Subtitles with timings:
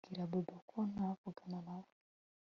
[0.05, 1.91] Bwira Bobo ko ntavugana nawe